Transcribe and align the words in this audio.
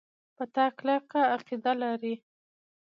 په 0.35 0.43
تا 0.53 0.65
کلکه 0.77 1.19
عقیده 1.35 1.73
لري. 1.81 2.15